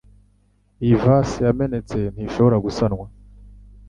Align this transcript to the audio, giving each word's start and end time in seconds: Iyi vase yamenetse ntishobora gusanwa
Iyi 0.83 0.95
vase 1.03 1.37
yamenetse 1.47 1.97
ntishobora 2.13 2.57
gusanwa 2.65 3.05